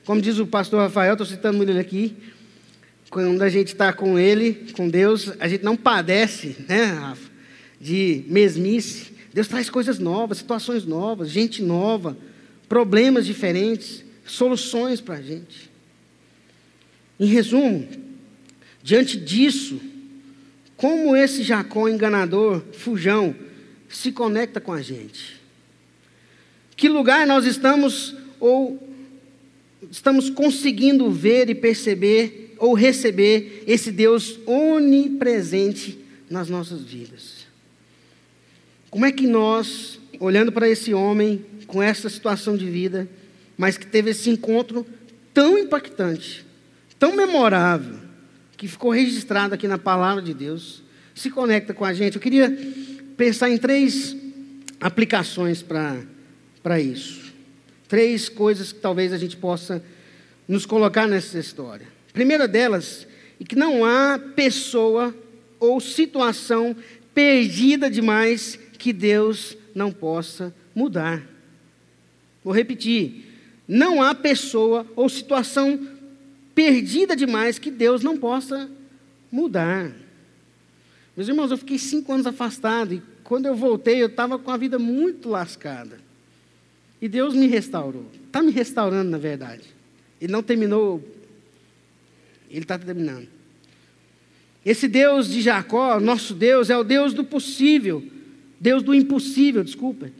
[0.04, 2.16] Como diz o pastor Rafael, estou citando ele aqui,
[3.08, 7.30] quando a gente está com ele, com Deus, a gente não padece, né, Rafa,
[7.80, 9.12] de mesmice.
[9.32, 12.16] Deus traz coisas novas, situações novas, gente nova,
[12.68, 15.69] problemas diferentes, soluções para a gente.
[17.20, 17.86] Em resumo,
[18.82, 19.78] diante disso,
[20.74, 23.36] como esse Jacó enganador, fujão,
[23.90, 25.38] se conecta com a gente?
[26.74, 28.88] Que lugar nós estamos ou
[29.90, 35.98] estamos conseguindo ver e perceber ou receber esse Deus onipresente
[36.30, 37.46] nas nossas vidas?
[38.90, 43.06] Como é que nós, olhando para esse homem com essa situação de vida,
[43.58, 44.86] mas que teve esse encontro
[45.34, 46.46] tão impactante,
[47.00, 47.98] tão memorável,
[48.58, 50.82] que ficou registrado aqui na palavra de Deus,
[51.14, 52.16] se conecta com a gente.
[52.16, 52.54] Eu queria
[53.16, 54.14] pensar em três
[54.78, 57.32] aplicações para isso.
[57.88, 59.82] Três coisas que talvez a gente possa
[60.46, 61.86] nos colocar nessa história.
[62.10, 63.06] A primeira delas
[63.40, 65.14] é que não há pessoa
[65.58, 66.76] ou situação
[67.14, 71.22] perdida demais que Deus não possa mudar.
[72.44, 73.24] Vou repetir.
[73.66, 75.80] Não há pessoa ou situação
[76.60, 78.70] perdida demais que Deus não possa
[79.32, 79.90] mudar.
[81.16, 84.58] Meus irmãos, eu fiquei cinco anos afastado e quando eu voltei eu estava com a
[84.58, 85.98] vida muito lascada.
[87.00, 88.04] E Deus me restaurou.
[88.26, 89.62] Está me restaurando, na verdade.
[90.20, 91.02] Ele não terminou,
[92.50, 93.26] ele está terminando.
[94.62, 98.04] Esse Deus de Jacó, nosso Deus, é o Deus do possível.
[98.60, 100.12] Deus do impossível, desculpa.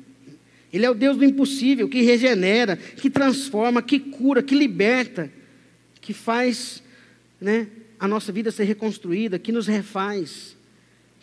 [0.72, 5.31] Ele é o Deus do impossível, que regenera, que transforma, que cura, que liberta,
[6.11, 6.83] que faz
[7.40, 10.57] né, a nossa vida ser reconstruída, que nos refaz,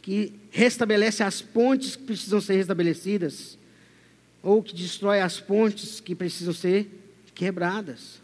[0.02, 3.58] que restabelece as pontes que precisam ser restabelecidas,
[4.42, 6.88] ou que destrói as pontes que precisam ser
[7.36, 8.22] quebradas.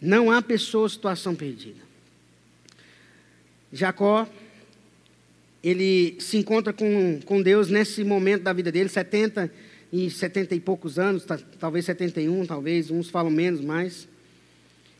[0.00, 1.82] Não há pessoa ou situação perdida.
[3.72, 4.28] Jacó,
[5.60, 9.50] ele se encontra com, com Deus nesse momento da vida dele, 70
[9.92, 11.26] e 70 e poucos anos,
[11.58, 14.06] talvez 71, talvez, uns falam menos, mais.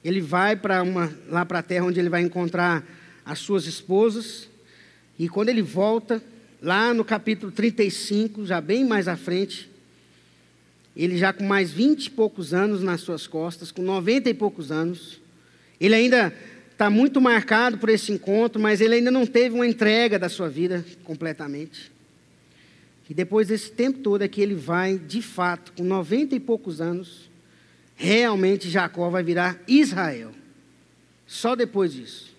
[0.06, 2.86] Ele vai para uma lá para a terra onde ele vai encontrar
[3.24, 4.48] as suas esposas,
[5.18, 6.22] e quando ele volta,
[6.62, 9.68] lá no capítulo 35, já bem mais à frente,
[10.96, 14.70] ele já com mais vinte e poucos anos nas suas costas, com noventa e poucos
[14.70, 15.20] anos,
[15.80, 16.32] ele ainda
[16.70, 20.48] está muito marcado por esse encontro, mas ele ainda não teve uma entrega da sua
[20.48, 21.90] vida completamente.
[23.10, 26.80] E depois desse tempo todo é que ele vai, de fato, com noventa e poucos
[26.80, 27.25] anos,
[27.96, 30.30] realmente Jacó vai virar Israel.
[31.26, 32.34] Só depois disso.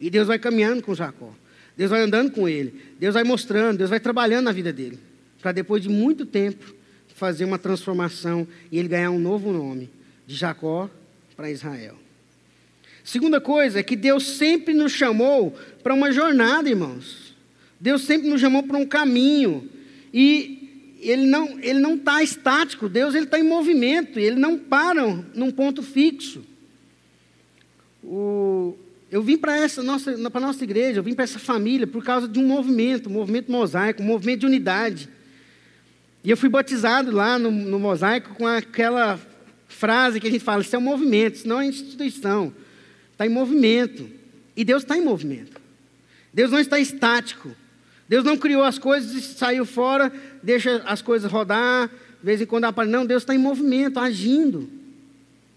[0.00, 1.34] E Deus vai caminhando com Jacó.
[1.76, 2.80] Deus vai andando com ele.
[2.98, 4.98] Deus vai mostrando, Deus vai trabalhando na vida dele.
[5.42, 6.74] Para depois de muito tempo,
[7.14, 9.90] fazer uma transformação e ele ganhar um novo nome,
[10.26, 10.88] de Jacó
[11.36, 11.96] para Israel.
[13.02, 17.34] Segunda coisa é que Deus sempre nos chamou para uma jornada, irmãos.
[17.78, 19.68] Deus sempre nos chamou para um caminho.
[20.12, 20.63] E
[21.04, 25.50] Ele não ele não está estático, Deus ele está em movimento, Ele não para num
[25.50, 26.42] ponto fixo.
[28.02, 28.76] O,
[29.10, 32.26] eu vim para essa nossa, para nossa igreja, eu vim para essa família por causa
[32.26, 35.08] de um movimento, um movimento mosaico, um movimento de unidade.
[36.24, 39.20] E eu fui batizado lá no, no mosaico com aquela
[39.68, 42.52] frase que a gente fala: isso é um movimento, isso não é instituição.
[43.12, 44.08] Está em movimento.
[44.56, 45.60] E Deus está em movimento.
[46.32, 47.54] Deus não está estático.
[48.08, 50.12] Deus não criou as coisas e saiu fora,
[50.42, 52.92] deixa as coisas rodar, de vez em quando aparece.
[52.92, 54.68] Não, Deus está em movimento, agindo.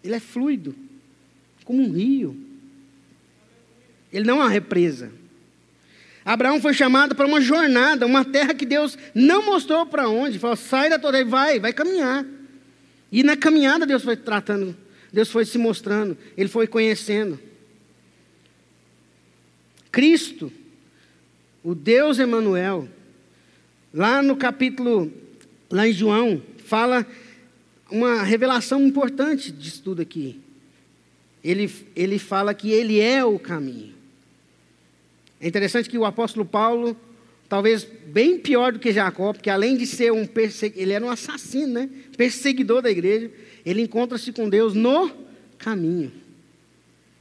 [0.03, 0.75] Ele é fluido,
[1.65, 2.38] como um rio.
[4.12, 5.12] Ele não é uma represa.
[6.23, 10.39] Abraão foi chamado para uma jornada, uma terra que Deus não mostrou para onde.
[10.39, 12.25] Falou, sai da torre, vai, vai caminhar.
[13.12, 14.75] E na caminhada Deus foi tratando,
[15.12, 17.39] Deus foi se mostrando, Ele foi conhecendo.
[19.89, 20.51] Cristo,
[21.67, 22.88] o Deus Emanuel,
[23.93, 25.12] lá no capítulo,
[25.69, 27.06] lá em João, fala
[27.91, 30.39] uma revelação importante disso tudo aqui.
[31.43, 33.93] Ele, ele fala que Ele é o caminho.
[35.41, 36.95] É interessante que o apóstolo Paulo,
[37.49, 41.12] talvez bem pior do que Jacó, porque além de ser um perseguidor, ele era um
[41.12, 41.89] assassino, né?
[42.15, 43.30] perseguidor da igreja,
[43.65, 45.12] ele encontra-se com Deus no
[45.58, 46.13] caminho.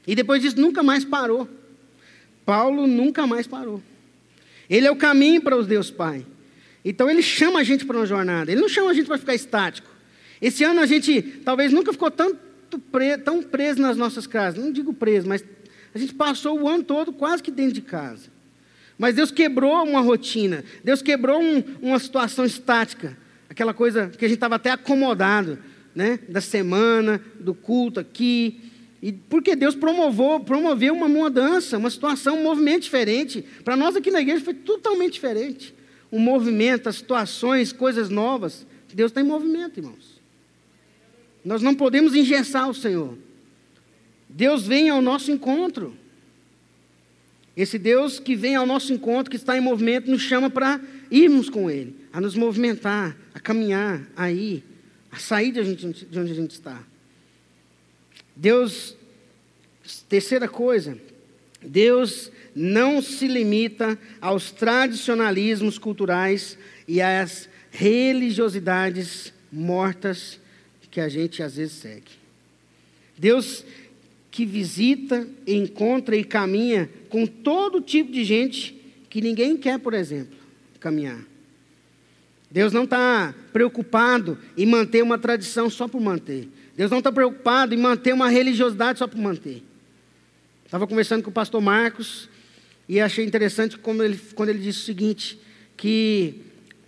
[0.06, 1.48] E depois disso nunca mais parou.
[2.44, 3.82] Paulo nunca mais parou.
[4.68, 6.26] Ele é o caminho para os Deus Pai.
[6.84, 8.50] Então ele chama a gente para uma jornada.
[8.50, 9.88] Ele não chama a gente para ficar estático.
[10.40, 14.62] Esse ano a gente talvez nunca ficou tanto pre, tão preso nas nossas casas.
[14.62, 15.44] Não digo preso, mas
[15.94, 18.28] a gente passou o ano todo quase que dentro de casa.
[18.98, 23.16] Mas Deus quebrou uma rotina, Deus quebrou um, uma situação estática,
[23.48, 25.58] aquela coisa que a gente estava até acomodado,
[25.94, 26.18] né?
[26.28, 28.65] Da semana, do culto aqui.
[29.02, 33.44] E porque Deus promoveu, promoveu uma mudança, uma situação, um movimento diferente.
[33.64, 35.74] Para nós aqui na igreja foi totalmente diferente.
[36.10, 38.66] Um movimento, as situações, coisas novas.
[38.96, 40.18] Deus está em movimento, irmãos.
[41.44, 43.16] Nós não podemos engessar o Senhor.
[44.26, 45.94] Deus vem ao nosso encontro.
[47.54, 50.80] Esse Deus que vem ao nosso encontro, que está em movimento, nos chama para
[51.10, 54.64] irmos com Ele, a nos movimentar, a caminhar, a ir,
[55.12, 56.82] a sair de onde a gente está.
[58.36, 58.94] Deus,
[60.08, 60.98] terceira coisa,
[61.62, 70.38] Deus não se limita aos tradicionalismos culturais e às religiosidades mortas
[70.90, 72.12] que a gente às vezes segue.
[73.18, 73.64] Deus
[74.30, 78.74] que visita, encontra e caminha com todo tipo de gente
[79.08, 80.36] que ninguém quer, por exemplo,
[80.78, 81.24] caminhar.
[82.50, 86.48] Deus não está preocupado em manter uma tradição só por manter.
[86.76, 89.62] Deus não está preocupado em manter uma religiosidade só por manter.
[90.66, 92.28] Estava conversando com o pastor Marcos
[92.86, 95.40] e achei interessante como ele, quando ele disse o seguinte,
[95.74, 96.42] que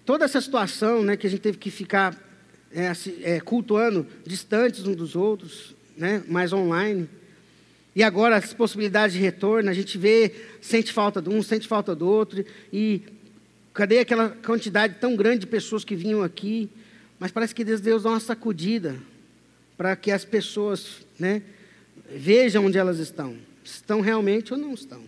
[0.05, 2.15] toda essa situação né, que a gente teve que ficar
[2.71, 7.09] é, é, cultuando distantes uns dos outros, né, mais online,
[7.97, 11.97] e agora as possibilidades de retorno, a gente vê, sente falta de um, sente falta
[11.97, 12.45] do outro.
[12.73, 13.03] E
[13.73, 16.69] cadê aquela quantidade tão grande de pessoas que vinham aqui?
[17.19, 18.97] Mas parece que Deus, Deus uma sacudida
[19.79, 21.41] para que as pessoas né,
[22.13, 23.37] vejam onde elas estão.
[23.63, 25.01] Estão realmente ou não estão.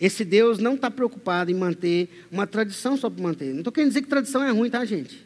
[0.00, 3.52] Esse Deus não está preocupado em manter uma tradição só para manter.
[3.52, 5.24] Não estou querendo dizer que tradição é ruim, tá, gente?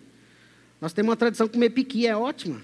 [0.79, 2.61] Nós temos uma tradição comer piqui, é ótima.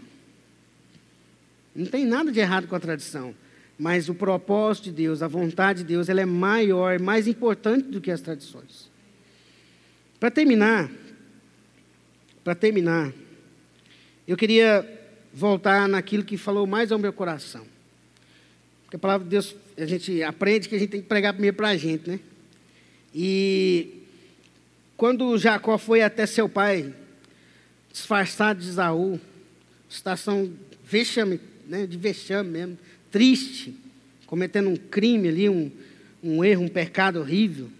[1.74, 3.34] Não tem nada de errado com a tradição.
[3.78, 7.98] Mas o propósito de Deus, a vontade de Deus, ela é maior, mais importante do
[7.98, 8.90] que as tradições.
[10.20, 10.90] Para terminar,
[12.44, 13.10] para terminar,
[14.28, 15.01] eu queria
[15.32, 17.66] voltar naquilo que falou mais ao meu coração.
[18.84, 21.56] Porque a palavra de Deus, a gente aprende que a gente tem que pregar primeiro
[21.56, 22.20] para a gente, né?
[23.14, 24.02] E
[24.96, 26.94] quando Jacó foi até seu pai,
[27.90, 29.20] disfarçado de Isaú,
[29.88, 30.52] situação
[30.84, 32.78] vexame, né, de vexame mesmo,
[33.10, 33.74] triste,
[34.26, 35.70] cometendo um crime ali, um,
[36.22, 37.70] um erro, um pecado horrível.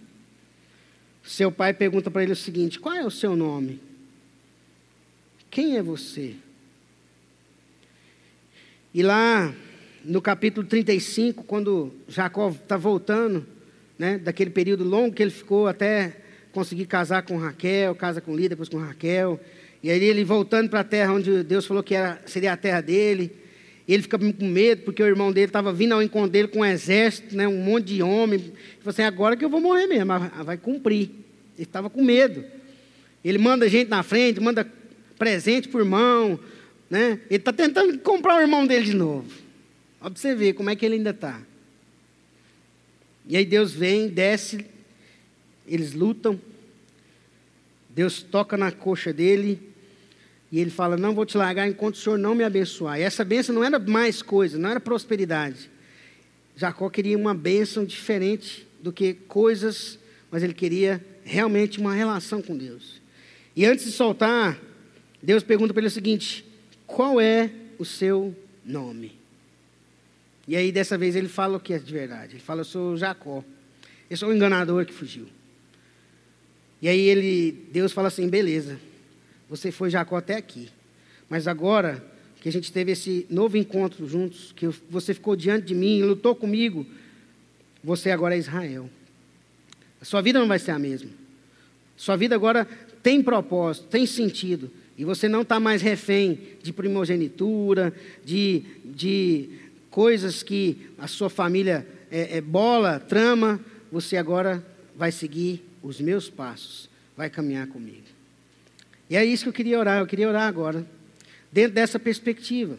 [1.23, 3.79] Seu pai pergunta para ele o seguinte: qual é o seu nome?
[5.49, 6.35] Quem é você?
[8.93, 9.51] E lá
[10.05, 13.43] no capítulo 35, quando Jacó está voltando,
[13.97, 16.17] né, daquele período longo que ele ficou até
[16.51, 19.39] conseguir casar com Raquel, casa com Lia, depois com Raquel,
[19.81, 22.81] e aí ele voltando para a terra onde Deus falou que era, seria a terra
[22.81, 23.31] dele,
[23.87, 26.65] ele fica com medo, porque o irmão dele estava vindo ao encontro dele com um
[26.65, 28.39] exército, né, um monte de homem.
[28.39, 30.13] Ele falou assim, agora que eu vou morrer mesmo,
[30.45, 31.09] vai cumprir.
[31.57, 32.45] Ele estava com medo.
[33.25, 34.65] Ele manda gente na frente, manda
[35.17, 36.39] presente para o irmão.
[36.93, 37.21] Né?
[37.27, 39.25] Ele está tentando comprar o irmão dele de novo.
[39.99, 41.41] Olha para você ver como é que ele ainda está.
[43.27, 44.63] E aí Deus vem, desce,
[45.67, 46.39] eles lutam.
[47.89, 49.59] Deus toca na coxa dele
[50.51, 52.99] e ele fala: Não vou te largar enquanto o Senhor não me abençoar.
[52.99, 55.71] E essa bênção não era mais coisa, não era prosperidade.
[56.55, 59.97] Jacó queria uma bênção diferente do que coisas,
[60.29, 63.01] mas ele queria realmente uma relação com Deus.
[63.55, 64.61] E antes de soltar,
[65.23, 66.52] Deus pergunta para ele o seguinte:
[66.87, 69.17] Qual é o seu nome?
[70.47, 72.33] E aí, dessa vez, ele fala o que é de verdade.
[72.33, 73.43] Ele fala: Eu sou Jacó.
[74.09, 75.27] Eu sou o enganador que fugiu.
[76.81, 78.79] E aí, ele, Deus fala assim: Beleza,
[79.49, 80.69] você foi Jacó até aqui.
[81.29, 82.03] Mas agora
[82.41, 86.35] que a gente teve esse novo encontro juntos, que você ficou diante de mim, lutou
[86.35, 86.85] comigo,
[87.81, 88.89] você agora é Israel.
[90.01, 91.09] A sua vida não vai ser a mesma.
[91.95, 92.67] Sua vida agora
[93.01, 94.69] tem propósito, tem sentido.
[94.97, 99.49] E você não está mais refém de primogenitura, de, de
[99.89, 103.59] coisas que a sua família é, é bola, trama.
[103.91, 108.03] Você agora vai seguir os meus passos, vai caminhar comigo.
[109.09, 109.99] E é isso que eu queria orar.
[109.99, 110.85] Eu queria orar agora,
[111.51, 112.77] dentro dessa perspectiva.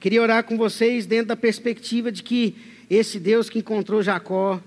[0.00, 2.54] Queria orar com vocês dentro da perspectiva de que
[2.90, 4.62] esse Deus que encontrou Jacó,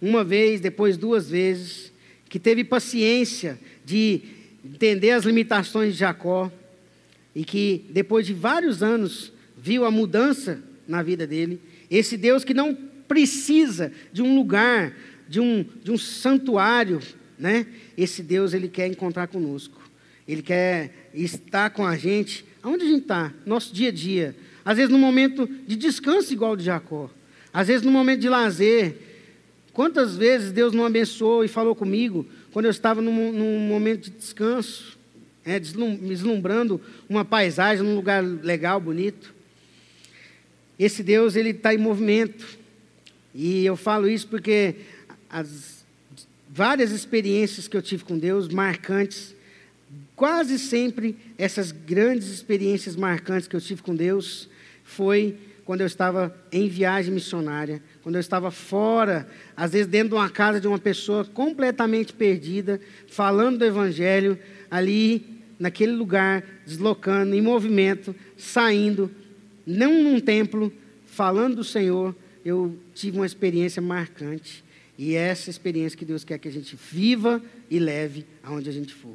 [0.00, 1.92] uma vez, depois duas vezes,
[2.28, 4.22] que teve paciência de
[4.64, 6.50] entender as limitações de Jacó
[7.34, 11.60] e que depois de vários anos viu a mudança na vida dele.
[11.90, 12.74] Esse Deus que não
[13.08, 14.94] precisa de um lugar,
[15.28, 17.00] de um, de um santuário,
[17.38, 17.66] né?
[17.96, 19.80] Esse Deus ele quer encontrar conosco.
[20.26, 22.44] Ele quer estar com a gente.
[22.62, 23.32] Aonde a gente está?
[23.44, 24.36] Nosso dia a dia.
[24.64, 27.10] Às vezes no momento de descanso igual de Jacó.
[27.52, 28.96] Às vezes no momento de lazer.
[29.72, 34.10] Quantas vezes Deus não abençoou e falou comigo quando eu estava num, num momento de
[34.10, 34.98] descanso,
[35.44, 39.34] é, deslumbrando uma paisagem num lugar legal, bonito.
[40.78, 42.46] Esse Deus ele está em movimento
[43.34, 44.76] e eu falo isso porque
[45.28, 45.84] as
[46.48, 49.34] várias experiências que eu tive com Deus marcantes,
[50.14, 54.48] quase sempre essas grandes experiências marcantes que eu tive com Deus
[54.84, 60.14] foi quando eu estava em viagem missionária, quando eu estava fora, às vezes dentro de
[60.14, 64.38] uma casa de uma pessoa completamente perdida, falando do Evangelho,
[64.70, 65.24] ali,
[65.58, 69.10] naquele lugar, deslocando, em movimento, saindo,
[69.64, 70.72] não num templo,
[71.06, 74.64] falando do Senhor, eu tive uma experiência marcante.
[74.98, 78.72] E é essa experiência que Deus quer que a gente viva e leve aonde a
[78.72, 79.14] gente for.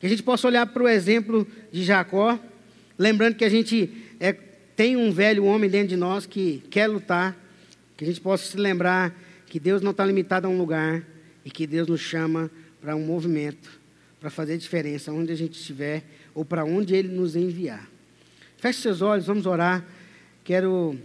[0.00, 2.38] Que a gente possa olhar para o exemplo de Jacó,
[2.98, 4.32] lembrando que a gente é,
[4.74, 7.36] tem um velho homem dentro de nós que quer lutar,
[7.96, 9.14] que a gente possa se lembrar
[9.46, 11.04] que Deus não está limitado a um lugar
[11.44, 13.70] e que Deus nos chama para um movimento,
[14.20, 17.88] para fazer diferença onde a gente estiver ou para onde Ele nos enviar.
[18.56, 19.84] Feche seus olhos, vamos orar.
[20.42, 20.98] Quero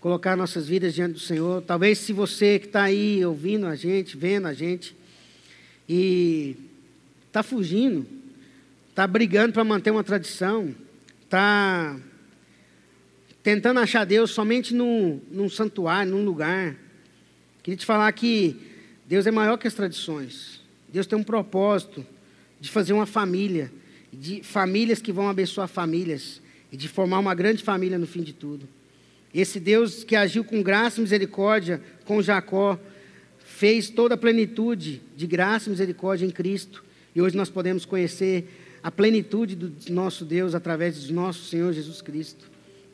[0.00, 1.62] colocar nossas vidas diante do Senhor.
[1.62, 4.96] Talvez se você que está aí ouvindo a gente, vendo a gente,
[5.88, 6.56] e
[7.26, 8.06] está fugindo,
[8.88, 10.74] está brigando para manter uma tradição,
[11.24, 11.96] está
[13.42, 16.76] tentando achar Deus somente num, num santuário, num lugar.
[17.62, 18.56] Queria te falar que
[19.06, 20.60] Deus é maior que as tradições.
[20.88, 22.04] Deus tem um propósito
[22.60, 23.72] de fazer uma família,
[24.12, 28.32] de famílias que vão abençoar famílias e de formar uma grande família no fim de
[28.32, 28.68] tudo.
[29.32, 32.78] Esse Deus que agiu com graça e misericórdia com Jacó,
[33.38, 36.84] fez toda a plenitude de graça e misericórdia em Cristo.
[37.14, 38.48] E hoje nós podemos conhecer
[38.82, 42.50] a plenitude do nosso Deus através do nosso Senhor Jesus Cristo.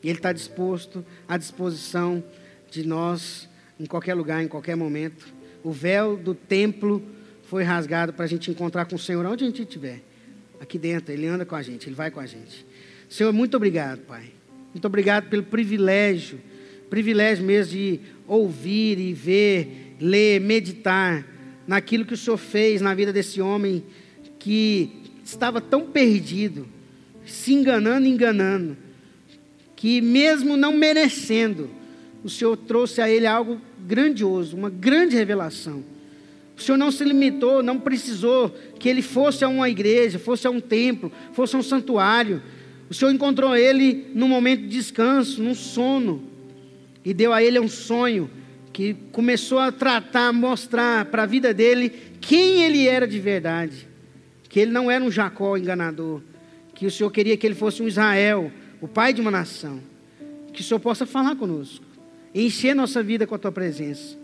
[0.07, 2.23] E Ele está disposto, à disposição
[2.71, 5.27] de nós, em qualquer lugar, em qualquer momento.
[5.61, 7.03] O véu do templo
[7.43, 10.01] foi rasgado para a gente encontrar com o Senhor onde a gente estiver.
[10.61, 12.65] Aqui dentro, Ele anda com a gente, Ele vai com a gente.
[13.09, 14.31] Senhor, muito obrigado, Pai.
[14.73, 16.39] Muito obrigado pelo privilégio,
[16.89, 21.27] privilégio mesmo de ouvir e ver, ler, meditar
[21.67, 23.83] naquilo que o Senhor fez na vida desse homem
[24.39, 24.89] que
[25.21, 26.65] estava tão perdido,
[27.25, 28.86] se enganando, enganando,
[29.77, 31.69] que mesmo não merecendo,
[32.21, 35.81] o Senhor trouxe a ele algo grandioso, uma grande revelação.
[36.57, 40.49] O Senhor não se limitou, não precisou que ele fosse a uma igreja, fosse a
[40.49, 42.41] um templo, fosse a um santuário
[42.89, 46.23] o Senhor encontrou ele num momento de descanso, num sono,
[47.03, 48.29] e deu a ele um sonho
[48.71, 53.87] que começou a tratar, mostrar para a vida dele quem ele era de verdade.
[54.47, 56.21] Que ele não era um Jacó enganador,
[56.73, 58.51] que o Senhor queria que ele fosse um Israel,
[58.81, 59.79] o pai de uma nação.
[60.53, 61.85] Que o Senhor possa falar conosco,
[62.33, 64.17] encher nossa vida com a tua presença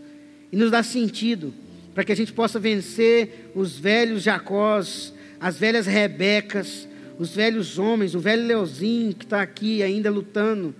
[0.50, 1.54] e nos dar sentido
[1.94, 6.88] para que a gente possa vencer os velhos Jacós, as velhas Rebecas,
[7.18, 10.74] os velhos homens, o velho Leozinho que está aqui ainda lutando,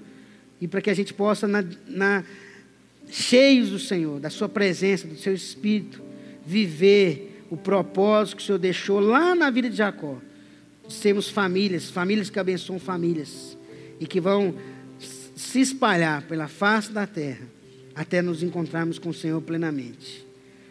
[0.61, 2.25] e para que a gente possa, na, na,
[3.11, 6.03] cheios do Senhor, da Sua presença, do Seu Espírito,
[6.45, 10.19] viver o propósito que o Senhor deixou lá na vida de Jacó,
[10.89, 13.57] sermos famílias, famílias que abençoam famílias,
[14.01, 14.55] e que vão
[14.99, 17.47] se espalhar pela face da terra,
[17.95, 20.27] até nos encontrarmos com o Senhor plenamente.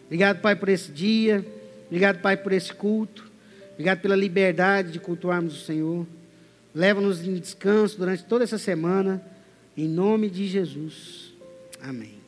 [0.05, 1.45] Obrigado, Pai, por esse dia,
[1.87, 3.31] obrigado, Pai, por esse culto.
[3.73, 6.05] Obrigado pela liberdade de cultuarmos o Senhor.
[6.73, 9.21] Leva-nos em descanso durante toda essa semana.
[9.75, 11.33] Em nome de Jesus.
[11.81, 12.23] Amém.